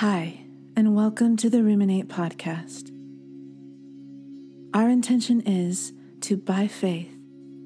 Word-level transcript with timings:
Hi, 0.00 0.40
and 0.76 0.94
welcome 0.94 1.38
to 1.38 1.48
the 1.48 1.62
Ruminate 1.62 2.08
Podcast. 2.08 2.92
Our 4.74 4.90
intention 4.90 5.40
is 5.40 5.94
to, 6.20 6.36
by 6.36 6.66
faith, 6.66 7.16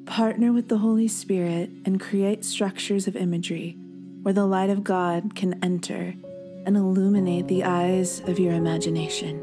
partner 0.06 0.52
with 0.52 0.68
the 0.68 0.78
Holy 0.78 1.08
Spirit 1.08 1.70
and 1.84 2.00
create 2.00 2.44
structures 2.44 3.08
of 3.08 3.16
imagery 3.16 3.76
where 4.22 4.32
the 4.32 4.46
light 4.46 4.70
of 4.70 4.84
God 4.84 5.34
can 5.34 5.58
enter 5.64 6.14
and 6.66 6.76
illuminate 6.76 7.48
the 7.48 7.64
eyes 7.64 8.20
of 8.28 8.38
your 8.38 8.52
imagination. 8.52 9.42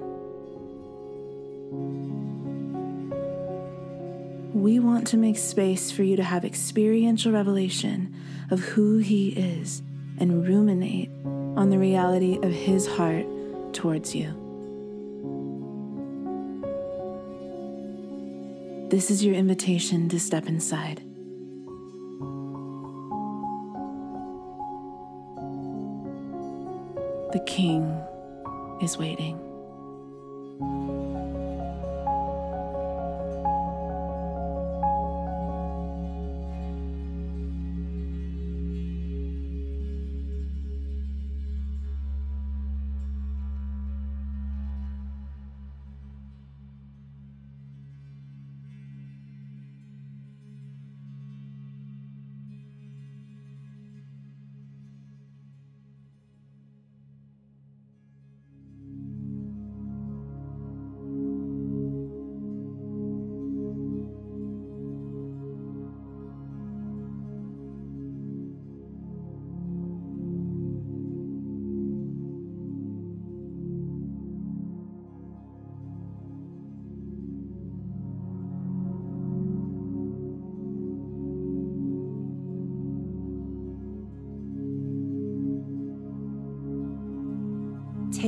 We 4.54 4.80
want 4.80 5.08
to 5.08 5.18
make 5.18 5.38
space 5.38 5.92
for 5.92 6.04
you 6.04 6.16
to 6.16 6.24
have 6.24 6.46
experiential 6.46 7.34
revelation 7.34 8.16
of 8.50 8.62
who 8.62 9.00
He 9.00 9.32
is 9.32 9.82
and 10.20 10.48
ruminate 10.48 11.12
on 11.58 11.72
the 11.72 11.80
reality 11.80 12.38
of 12.44 12.52
His 12.52 12.86
heart 12.86 13.26
towards 13.74 14.14
you. 14.14 14.32
This 18.90 19.10
is 19.10 19.26
your 19.26 19.34
invitation 19.34 20.08
to 20.10 20.20
step 20.20 20.48
inside. 20.48 21.02
The 27.34 27.44
King 27.46 28.02
is 28.82 28.98
waiting. 28.98 29.47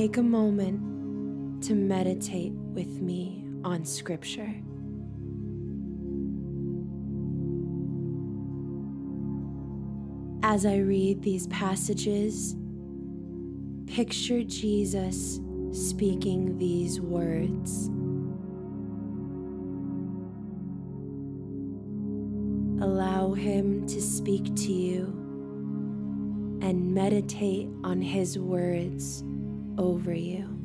Take 0.00 0.16
a 0.16 0.22
moment 0.22 1.62
to 1.64 1.74
meditate 1.74 2.54
with 2.54 3.02
me 3.02 3.44
on 3.62 3.84
Scripture. 3.84 4.50
As 10.42 10.64
I 10.64 10.78
read 10.78 11.20
these 11.20 11.48
passages, 11.48 12.56
picture 13.86 14.42
Jesus 14.42 15.38
speaking 15.70 16.56
these 16.56 16.98
words. 16.98 17.88
Allow 22.82 23.34
Him 23.34 23.86
to 23.88 24.00
speak 24.00 24.44
to 24.44 24.72
you 24.72 25.04
and 26.62 26.94
meditate 26.94 27.68
on 27.84 28.00
His 28.00 28.38
words 28.38 29.24
over 29.78 30.12
you. 30.14 30.60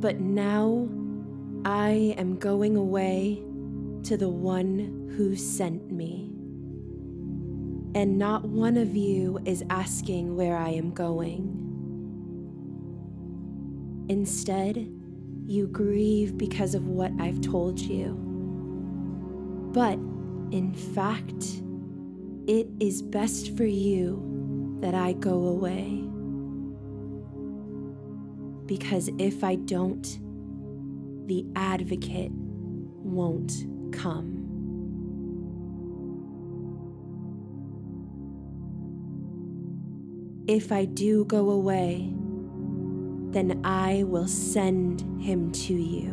But 0.00 0.20
now 0.20 0.88
I 1.64 2.14
am 2.16 2.38
going 2.38 2.76
away 2.76 3.42
to 4.04 4.16
the 4.16 4.28
one 4.28 5.12
who 5.16 5.34
sent 5.34 5.90
me 5.90 6.37
and 7.94 8.18
not 8.18 8.44
one 8.44 8.76
of 8.76 8.94
you 8.94 9.38
is 9.44 9.64
asking 9.70 10.36
where 10.36 10.56
I 10.56 10.70
am 10.70 10.92
going. 10.92 11.64
Instead, 14.08 14.88
you 15.46 15.66
grieve 15.66 16.36
because 16.36 16.74
of 16.74 16.86
what 16.86 17.10
I've 17.18 17.40
told 17.40 17.78
you. 17.78 18.14
But 19.72 19.98
in 20.50 20.74
fact, 20.94 21.62
it 22.46 22.68
is 22.80 23.02
best 23.02 23.56
for 23.56 23.64
you 23.64 24.76
that 24.80 24.94
I 24.94 25.12
go 25.12 25.46
away. 25.48 26.04
Because 28.66 29.10
if 29.18 29.42
I 29.42 29.56
don't, 29.56 30.06
the 31.26 31.44
advocate 31.56 32.30
won't 32.32 33.66
come. 33.92 34.37
If 40.48 40.72
I 40.72 40.86
do 40.86 41.26
go 41.26 41.50
away, 41.50 42.10
then 43.32 43.60
I 43.64 44.04
will 44.04 44.26
send 44.26 45.02
him 45.22 45.52
to 45.52 45.74
you. 45.74 46.08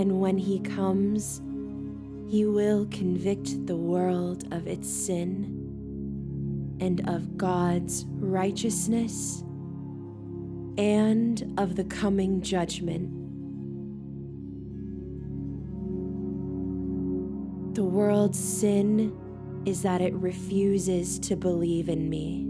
And 0.00 0.22
when 0.22 0.38
he 0.38 0.58
comes, 0.60 1.42
he 2.30 2.46
will 2.46 2.86
convict 2.86 3.66
the 3.66 3.76
world 3.76 4.50
of 4.54 4.66
its 4.66 4.88
sin 4.88 6.78
and 6.80 7.06
of 7.06 7.36
God's 7.36 8.06
righteousness 8.08 9.44
and 10.78 11.54
of 11.58 11.76
the 11.76 11.84
coming 11.84 12.40
judgment. 12.40 13.10
The 17.74 17.84
world's 17.84 18.38
sin 18.38 19.18
is 19.64 19.82
that 19.82 20.00
it 20.00 20.12
refuses 20.14 21.18
to 21.20 21.36
believe 21.36 21.88
in 21.88 22.08
me. 22.10 22.46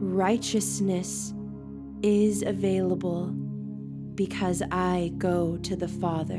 Righteousness 0.00 1.32
is 2.02 2.42
available 2.42 3.28
because 4.14 4.62
I 4.70 5.12
go 5.18 5.56
to 5.58 5.76
the 5.76 5.88
Father, 5.88 6.34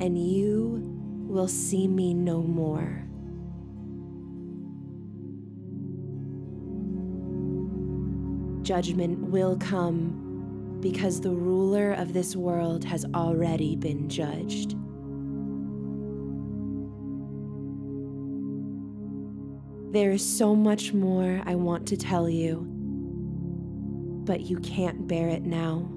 and 0.00 0.18
you 0.18 0.80
will 1.28 1.48
see 1.48 1.86
me 1.86 2.14
no 2.14 2.42
more. 2.42 3.02
Judgment 8.62 9.18
will 9.18 9.56
come 9.58 10.78
because 10.80 11.20
the 11.20 11.30
ruler 11.30 11.92
of 11.92 12.12
this 12.12 12.34
world 12.34 12.84
has 12.84 13.04
already 13.14 13.76
been 13.76 14.08
judged. 14.08 14.74
There 19.94 20.10
is 20.10 20.26
so 20.28 20.56
much 20.56 20.92
more 20.92 21.40
I 21.46 21.54
want 21.54 21.86
to 21.86 21.96
tell 21.96 22.28
you, 22.28 22.66
but 24.26 24.40
you 24.40 24.58
can't 24.58 25.06
bear 25.06 25.28
it 25.28 25.44
now. 25.44 25.88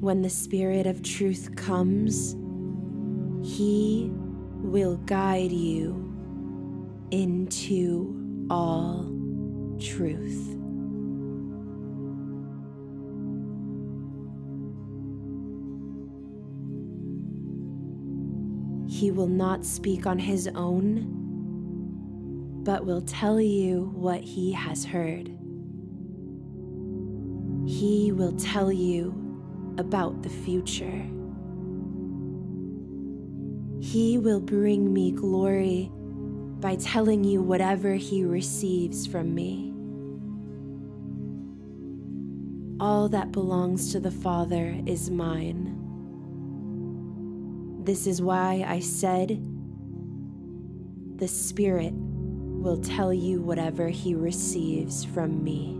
When 0.00 0.22
the 0.22 0.30
Spirit 0.30 0.86
of 0.86 1.02
truth 1.02 1.54
comes, 1.54 2.34
He 3.46 4.10
will 4.10 4.96
guide 5.04 5.52
you 5.52 5.92
into 7.10 8.46
all 8.48 9.04
truth. 9.78 10.59
He 19.00 19.10
will 19.10 19.28
not 19.28 19.64
speak 19.64 20.06
on 20.06 20.18
his 20.18 20.46
own, 20.54 21.06
but 22.64 22.84
will 22.84 23.00
tell 23.00 23.40
you 23.40 23.90
what 23.94 24.20
he 24.20 24.52
has 24.52 24.84
heard. 24.84 25.28
He 27.66 28.12
will 28.12 28.32
tell 28.32 28.70
you 28.70 29.14
about 29.78 30.22
the 30.22 30.28
future. 30.28 31.02
He 33.80 34.18
will 34.18 34.42
bring 34.42 34.92
me 34.92 35.12
glory 35.12 35.90
by 36.60 36.76
telling 36.76 37.24
you 37.24 37.40
whatever 37.40 37.94
he 37.94 38.26
receives 38.26 39.06
from 39.06 39.34
me. 39.34 39.72
All 42.78 43.08
that 43.08 43.32
belongs 43.32 43.92
to 43.92 44.00
the 44.00 44.10
Father 44.10 44.78
is 44.84 45.08
mine. 45.08 45.79
This 47.82 48.06
is 48.06 48.20
why 48.20 48.64
I 48.68 48.80
said, 48.80 49.42
The 51.16 51.28
Spirit 51.28 51.94
will 51.94 52.76
tell 52.76 53.12
you 53.12 53.40
whatever 53.40 53.88
he 53.88 54.14
receives 54.14 55.02
from 55.02 55.42
me. 55.42 55.79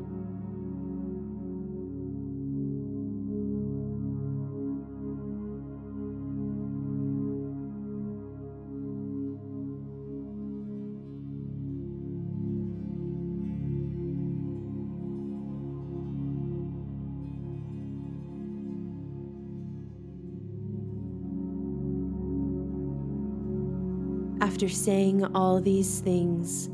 After 24.50 24.68
saying 24.68 25.24
all 25.36 25.60
these 25.60 26.00
things, 26.00 26.68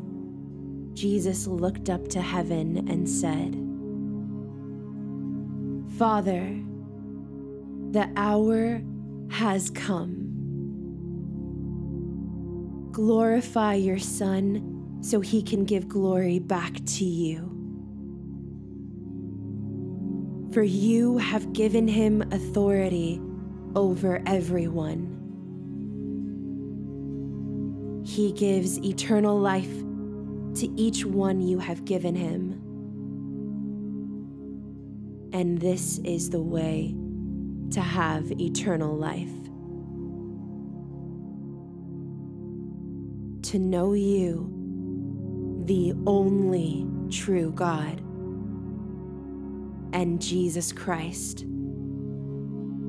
Jesus 0.98 1.46
looked 1.46 1.90
up 1.90 2.08
to 2.08 2.22
heaven 2.22 2.88
and 2.88 3.06
said, 3.06 3.52
Father, 5.98 6.58
the 7.90 8.10
hour 8.16 8.82
has 9.30 9.68
come. 9.68 10.22
Glorify 12.92 13.74
your 13.74 13.98
Son 13.98 14.98
so 15.02 15.20
he 15.20 15.42
can 15.42 15.66
give 15.66 15.86
glory 15.86 16.38
back 16.38 16.82
to 16.86 17.04
you. 17.04 17.42
For 20.54 20.62
you 20.62 21.18
have 21.18 21.52
given 21.52 21.86
him 21.86 22.22
authority 22.32 23.20
over 23.74 24.22
everyone 24.24 25.15
he 28.06 28.30
gives 28.30 28.78
eternal 28.78 29.36
life 29.36 29.82
to 30.54 30.70
each 30.76 31.04
one 31.04 31.40
you 31.40 31.58
have 31.58 31.84
given 31.84 32.14
him. 32.14 32.52
And 35.32 35.60
this 35.60 35.98
is 35.98 36.30
the 36.30 36.40
way 36.40 36.94
to 37.72 37.80
have 37.80 38.30
eternal 38.40 38.96
life. 38.96 39.32
To 43.50 43.58
know 43.58 43.92
you, 43.92 44.52
the 45.64 45.92
only 46.06 46.86
true 47.10 47.50
God, 47.50 47.98
and 49.92 50.22
Jesus 50.22 50.70
Christ, 50.70 51.40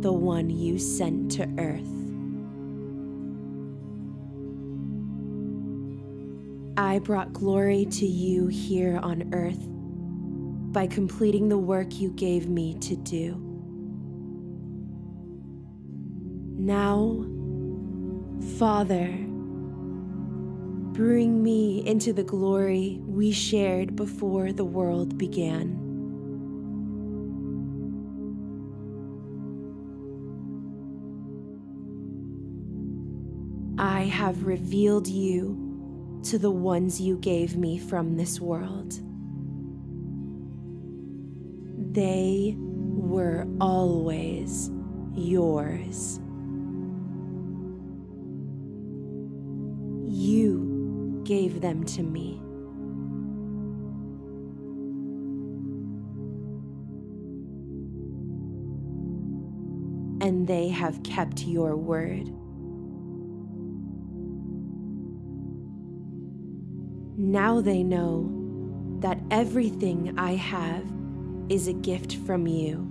the 0.02 0.14
one 0.14 0.52
you 0.52 0.78
sent 0.78 1.32
to 1.32 1.50
earth. 1.58 2.07
I 6.80 7.00
brought 7.00 7.34
glory 7.34 7.86
to 7.86 8.06
you 8.06 8.46
here 8.46 9.00
on 9.02 9.34
earth 9.34 9.58
by 10.72 10.86
completing 10.86 11.50
the 11.50 11.58
work 11.58 12.00
you 12.00 12.12
gave 12.12 12.48
me 12.48 12.76
to 12.82 12.96
do. 12.96 13.36
Now, 16.56 17.26
Father, 18.60 19.08
bring 20.94 21.42
me 21.42 21.84
into 21.88 22.14
the 22.14 22.22
glory 22.22 23.00
we 23.08 23.32
shared 23.32 23.96
before 23.96 24.54
the 24.54 24.66
world 24.66 25.18
began. 25.18 25.84
I 33.80 34.02
have 34.02 34.46
revealed 34.46 35.08
you 35.08 35.67
to 36.28 36.38
the 36.38 36.52
ones 36.52 37.00
you 37.00 37.18
gave 37.20 37.56
me 37.56 37.78
from 37.78 38.18
this 38.18 38.42
world. 38.42 39.00
They 41.94 42.54
were 42.58 43.48
always 43.62 44.70
yours. 45.16 46.20
You 50.04 51.22
gave 51.24 51.62
them 51.62 51.86
to 51.86 52.04
me. 52.04 52.42
And 60.20 60.46
they 60.46 60.68
have 60.68 61.02
kept 61.04 61.44
your 61.44 61.78
word. 61.78 62.30
Now 67.20 67.62
they 67.62 67.82
know 67.82 68.30
that 69.00 69.20
everything 69.32 70.14
I 70.20 70.36
have 70.36 70.86
is 71.50 71.68
a 71.68 71.74
gift 71.74 72.16
from 72.16 72.46
you. 72.46 72.88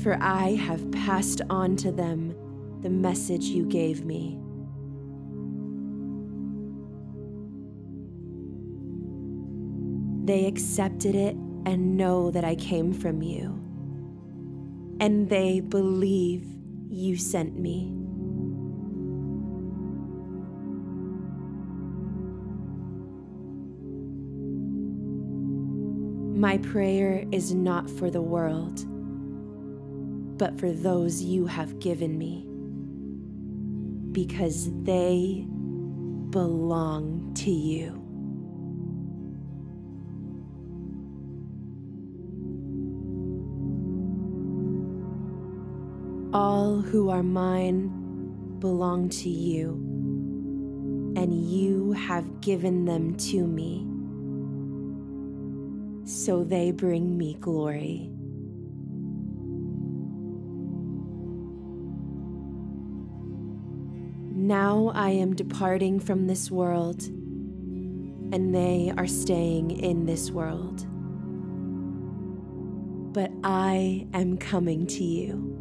For 0.00 0.16
I 0.20 0.50
have 0.54 0.92
passed 0.92 1.42
on 1.50 1.74
to 1.78 1.90
them 1.90 2.36
the 2.82 2.88
message 2.88 3.46
you 3.46 3.66
gave 3.66 4.04
me. 4.04 4.38
They 10.24 10.46
accepted 10.46 11.16
it 11.16 11.34
and 11.66 11.96
know 11.96 12.30
that 12.30 12.44
I 12.44 12.54
came 12.54 12.92
from 12.92 13.22
you. 13.22 13.60
And 15.00 15.28
they 15.28 15.58
believe 15.58 16.46
you 16.88 17.16
sent 17.16 17.58
me. 17.58 17.92
My 26.36 26.58
prayer 26.58 27.24
is 27.32 27.54
not 27.54 27.88
for 27.88 28.10
the 28.10 28.20
world, 28.20 28.84
but 30.36 30.60
for 30.60 30.70
those 30.70 31.22
you 31.22 31.46
have 31.46 31.80
given 31.80 32.18
me, 32.18 32.46
because 34.12 34.68
they 34.82 35.46
belong 36.28 37.32
to 37.36 37.50
you. 37.50 38.02
All 46.34 46.82
who 46.82 47.08
are 47.08 47.22
mine 47.22 48.58
belong 48.58 49.08
to 49.08 49.30
you, 49.30 49.70
and 51.16 51.32
you 51.50 51.92
have 51.92 52.42
given 52.42 52.84
them 52.84 53.14
to 53.14 53.46
me 53.46 53.86
so 56.06 56.44
they 56.44 56.70
bring 56.70 57.18
me 57.18 57.34
glory. 57.34 58.08
Now 64.32 64.92
I 64.94 65.10
am 65.10 65.34
departing 65.34 65.98
from 65.98 66.28
this 66.28 66.48
world, 66.48 67.02
and 67.02 68.54
they 68.54 68.92
are 68.96 69.08
staying 69.08 69.72
in 69.72 70.06
this 70.06 70.30
world. 70.30 70.86
But 73.12 73.32
I 73.42 74.06
am 74.14 74.38
coming 74.38 74.86
to 74.86 75.02
you. 75.02 75.54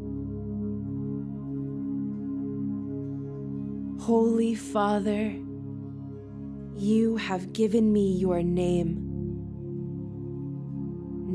Holy 3.99 4.53
Father, 4.53 5.35
you 6.77 7.15
have 7.15 7.51
given 7.51 7.91
me 7.91 8.11
your 8.11 8.43
name 8.43 9.04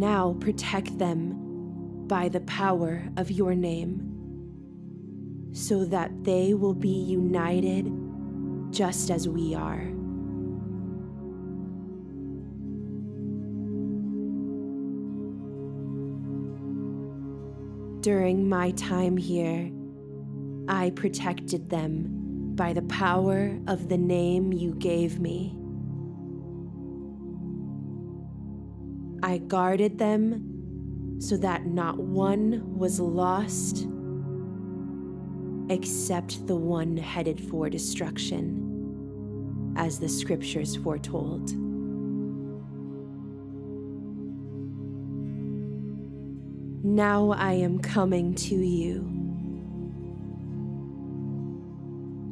now 0.00 0.34
protect 0.40 0.98
them 0.98 1.34
by 2.08 2.28
the 2.28 2.40
power 2.40 3.04
of 3.18 3.30
your 3.30 3.54
name, 3.54 4.06
so 5.52 5.84
that 5.84 6.24
they 6.24 6.54
will 6.54 6.74
be 6.74 6.88
united 6.88 7.92
just 8.70 9.10
as 9.10 9.28
we 9.28 9.54
are. 9.54 9.84
During 18.00 18.48
my 18.48 18.70
time 18.72 19.18
here, 19.18 19.70
I 20.66 20.90
protected 20.90 21.68
them 21.68 22.54
by 22.54 22.72
the 22.72 22.82
power 22.82 23.58
of 23.66 23.90
the 23.90 23.98
name 23.98 24.52
you 24.52 24.74
gave 24.74 25.20
me. 25.20 25.54
I 29.22 29.38
guarded 29.38 29.98
them 29.98 31.18
so 31.20 31.36
that 31.36 31.66
not 31.66 31.98
one 31.98 32.78
was 32.78 32.98
lost 32.98 33.86
except 35.68 36.46
the 36.46 36.56
one 36.56 36.96
headed 36.96 37.40
for 37.40 37.70
destruction, 37.70 39.72
as 39.76 40.00
the 40.00 40.08
scriptures 40.08 40.74
foretold. 40.76 41.52
Now 46.82 47.30
I 47.30 47.52
am 47.52 47.78
coming 47.78 48.34
to 48.34 48.56
you. 48.56 49.06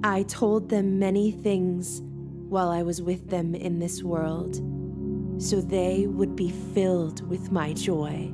I 0.02 0.24
told 0.24 0.68
them 0.68 0.98
many 0.98 1.30
things 1.30 2.02
while 2.48 2.70
I 2.70 2.82
was 2.82 3.02
with 3.02 3.28
them 3.28 3.54
in 3.54 3.78
this 3.78 4.02
world, 4.02 4.60
so 5.38 5.60
they 5.60 6.06
would 6.06 6.34
be 6.34 6.50
filled 6.50 7.26
with 7.28 7.52
my 7.52 7.72
joy. 7.72 8.32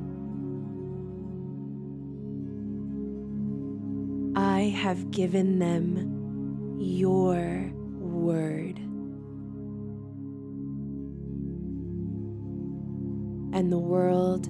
I 4.35 4.63
have 4.75 5.11
given 5.11 5.59
them 5.59 6.77
your 6.79 7.71
word. 7.99 8.79
And 13.55 13.71
the 13.71 13.79
world 13.79 14.49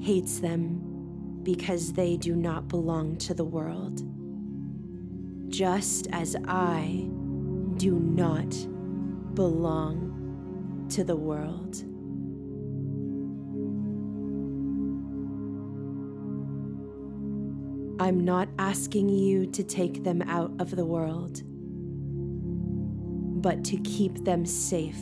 hates 0.00 0.38
them 0.38 1.40
because 1.42 1.94
they 1.94 2.16
do 2.16 2.36
not 2.36 2.68
belong 2.68 3.16
to 3.16 3.34
the 3.34 3.44
world, 3.44 4.02
just 5.50 6.06
as 6.12 6.36
I 6.46 7.08
do 7.76 7.98
not 7.98 8.50
belong 9.34 10.05
to 10.90 11.04
the 11.04 11.16
world. 11.16 11.82
I'm 17.98 18.24
not 18.24 18.48
asking 18.58 19.08
you 19.08 19.46
to 19.46 19.64
take 19.64 20.04
them 20.04 20.20
out 20.22 20.52
of 20.58 20.76
the 20.76 20.84
world, 20.84 21.42
but 23.42 23.64
to 23.64 23.78
keep 23.78 24.24
them 24.24 24.44
safe 24.44 25.00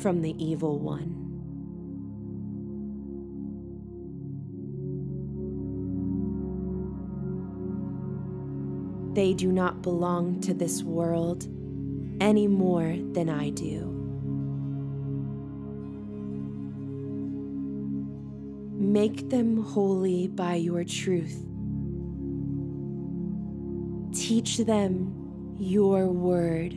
from 0.00 0.20
the 0.20 0.34
evil 0.42 0.78
one. 0.78 1.16
They 9.14 9.34
do 9.34 9.50
not 9.50 9.82
belong 9.82 10.40
to 10.42 10.54
this 10.54 10.82
world 10.82 11.48
any 12.20 12.46
more 12.46 12.96
than 13.12 13.28
I 13.28 13.50
do. 13.50 13.99
Make 18.80 19.28
them 19.28 19.62
holy 19.62 20.26
by 20.26 20.54
your 20.54 20.82
truth. 20.84 21.44
Teach 24.12 24.56
them 24.58 25.54
your 25.58 26.08
word, 26.08 26.74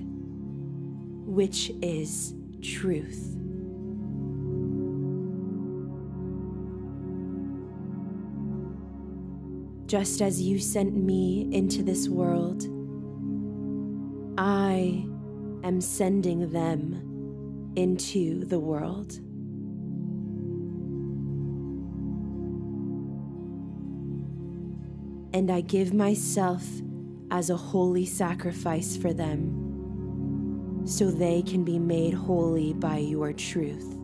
which 1.26 1.72
is 1.82 2.36
truth. 2.62 3.34
just 9.94 10.24
as 10.24 10.42
you 10.42 10.58
sent 10.58 10.96
me 10.96 11.48
into 11.52 11.84
this 11.84 12.10
world, 12.10 12.64
I 14.40 15.06
am 15.64 15.80
sending 15.82 16.50
them 16.52 17.74
into 17.76 18.44
the 18.46 18.60
world. 18.60 19.20
And 25.34 25.50
I 25.50 25.62
give 25.62 25.94
myself 25.94 26.64
as 27.32 27.50
a 27.50 27.58
holy 27.58 28.06
sacrifice 28.06 28.96
for 28.96 29.14
them, 29.14 30.84
so 30.86 31.10
they 31.10 31.42
can 31.42 31.64
be 31.64 31.80
made 31.80 32.14
holy 32.14 32.74
by 32.74 32.98
your 32.98 33.34
truth. 33.34 33.98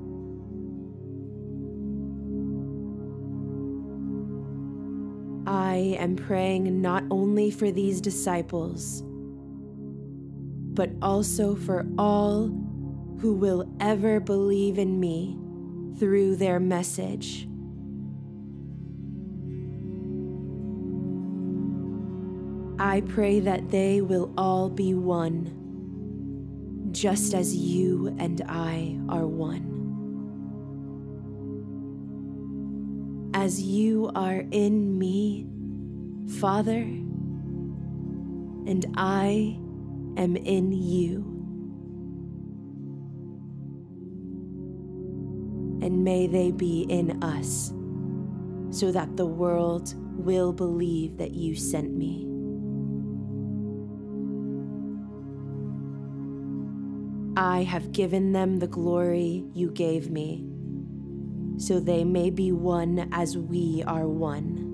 I 5.45 5.95
am 5.99 6.15
praying 6.15 6.81
not 6.81 7.03
only 7.11 7.51
for 7.51 7.71
these 7.71 8.01
disciples, 8.01 9.03
but 10.73 10.91
also 11.01 11.55
for 11.55 11.85
all 11.97 12.47
who 13.19 13.33
will 13.33 13.69
ever 13.79 14.19
believe 14.19 14.77
in 14.77 14.99
me 14.99 15.37
through 15.97 16.37
their 16.37 16.59
message. 16.59 17.48
I 22.81 23.01
pray 23.01 23.41
that 23.41 23.71
they 23.71 23.99
will 23.99 24.33
all 24.37 24.69
be 24.69 24.93
one, 24.93 25.51
just 26.93 27.33
as 27.33 27.53
you 27.53 28.15
and 28.17 28.41
I 28.47 28.97
are 29.09 29.27
one. 29.27 29.65
As 33.33 33.61
you 33.61 34.09
are 34.15 34.45
in 34.51 34.97
me, 34.97 35.45
Father, 36.39 36.79
and 38.65 38.85
I 38.95 39.59
am 40.15 40.37
in 40.37 40.71
you. 40.71 41.25
And 45.81 46.05
may 46.05 46.27
they 46.27 46.51
be 46.51 46.83
in 46.83 47.21
us, 47.21 47.73
so 48.71 48.93
that 48.93 49.17
the 49.17 49.25
world 49.25 49.93
will 50.17 50.53
believe 50.53 51.17
that 51.17 51.33
you 51.33 51.55
sent 51.55 51.93
me. 51.93 52.28
I 57.39 57.63
have 57.63 57.93
given 57.93 58.33
them 58.33 58.57
the 58.57 58.67
glory 58.67 59.45
you 59.53 59.71
gave 59.71 60.11
me, 60.11 60.43
so 61.55 61.79
they 61.79 62.03
may 62.03 62.31
be 62.31 62.51
one 62.51 63.07
as 63.13 63.37
we 63.37 63.81
are 63.87 64.09
one. 64.09 64.65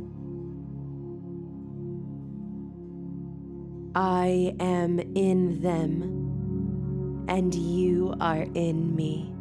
I 3.93 4.55
am 4.59 4.97
in 5.13 5.61
them, 5.61 7.25
and 7.29 7.53
you 7.53 8.15
are 8.19 8.47
in 8.55 8.95
me. 8.95 9.31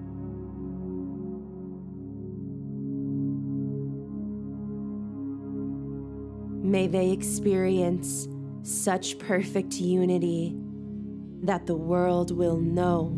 May 6.62 6.88
they 6.88 7.10
experience 7.10 8.28
such 8.64 9.18
perfect 9.18 9.80
unity 9.80 10.58
that 11.44 11.66
the 11.66 11.76
world 11.76 12.30
will 12.30 12.56
know 12.56 13.16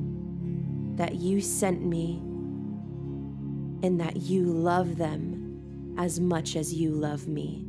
that 0.96 1.14
you 1.14 1.40
sent 1.40 1.84
me 1.84 2.16
and 3.82 4.00
that 4.00 4.16
you 4.16 4.44
love 4.46 4.96
them 4.96 5.94
as 5.96 6.18
much 6.18 6.56
as 6.56 6.74
you 6.74 6.90
love 6.90 7.28
me. 7.28 7.64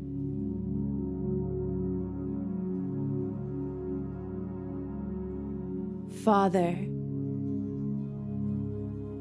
Father, 6.23 6.75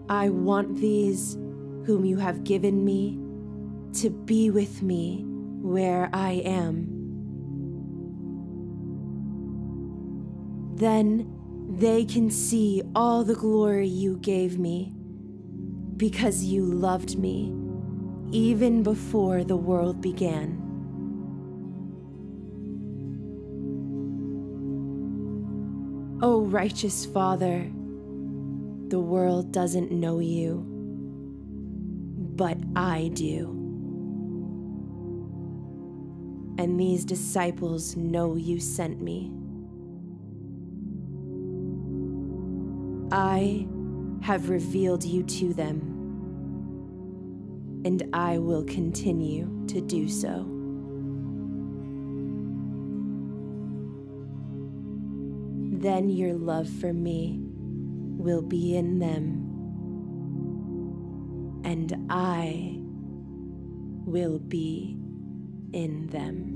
I 0.09 0.31
want 0.31 0.76
these 0.76 1.35
whom 1.85 2.05
you 2.05 2.16
have 2.16 2.45
given 2.45 2.85
me 2.85 3.19
to 4.00 4.09
be 4.11 4.50
with 4.50 4.83
me 4.83 5.25
where 5.61 6.09
I 6.12 6.33
am. 6.45 6.95
Then 10.76 11.33
they 11.71 12.04
can 12.04 12.30
see 12.30 12.83
all 12.95 13.25
the 13.25 13.35
glory 13.35 13.88
you 13.88 14.18
gave 14.18 14.59
me 14.59 14.92
because 15.97 16.45
you 16.45 16.66
loved 16.66 17.18
me 17.18 17.50
even 18.30 18.83
before 18.83 19.42
the 19.42 19.56
world 19.56 20.02
began. 20.02 20.62
O 26.21 26.35
oh, 26.35 26.40
righteous 26.42 27.06
Father, 27.06 27.71
the 28.88 29.00
world 29.00 29.52
doesn't 29.52 29.90
know 29.90 30.18
you, 30.18 30.62
but 32.37 32.59
I 32.75 33.11
do. 33.14 33.49
And 36.59 36.78
these 36.78 37.06
disciples 37.06 37.97
know 37.97 38.35
you 38.37 38.61
sent 38.61 39.00
me. 39.00 39.33
I 43.12 43.66
have 44.22 44.48
revealed 44.48 45.04
you 45.04 45.22
to 45.22 45.54
them, 45.54 45.80
and 47.84 48.02
I 48.12 48.38
will 48.38 48.64
continue 48.64 49.66
to 49.68 49.80
do 49.80 50.08
so. 50.08 50.56
then 55.86 56.08
your 56.08 56.34
love 56.34 56.68
for 56.68 56.92
me 56.92 57.38
will 57.40 58.42
be 58.42 58.76
in 58.76 58.98
them, 58.98 59.42
and 61.64 62.06
I 62.10 62.80
will 64.04 64.40
be 64.40 64.96
in 65.72 66.08
them. 66.08 66.55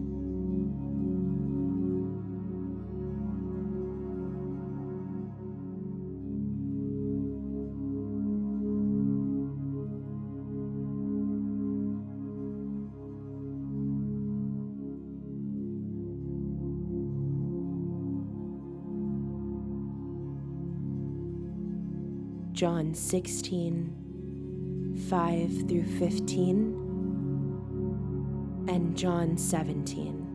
John 22.61 22.93
16, 22.93 25.01
5 25.09 25.67
through 25.67 25.87
15, 25.99 28.67
and 28.69 28.95
John 28.95 29.39
17. 29.39 30.27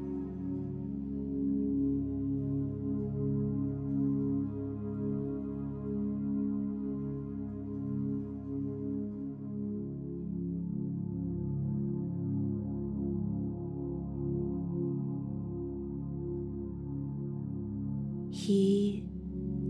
He 18.32 19.04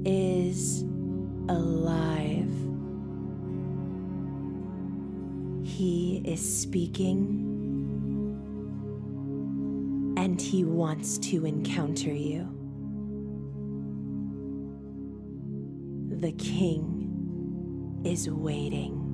is 0.05 0.85
alive. 1.49 2.24
Is 6.25 6.61
speaking 6.61 7.53
and 10.17 10.41
he 10.41 10.63
wants 10.63 11.19
to 11.19 11.45
encounter 11.45 12.11
you. 12.11 12.49
The 16.19 16.31
king 16.31 18.01
is 18.03 18.27
waiting. 18.29 19.04